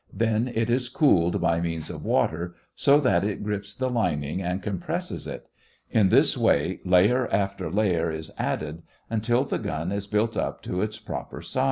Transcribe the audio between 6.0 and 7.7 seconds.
this way, layer after